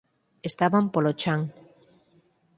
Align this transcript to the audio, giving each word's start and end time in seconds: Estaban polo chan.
Estaban 0.49 0.85
polo 0.93 1.11
chan. 1.21 1.41